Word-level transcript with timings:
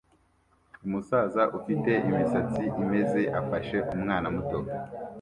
Umusaza 0.85 1.43
ufite 1.57 1.91
imisatsi 2.09 2.63
imeze 2.81 3.21
afashe 3.39 3.77
umwana 3.95 4.27
muto 4.35 4.59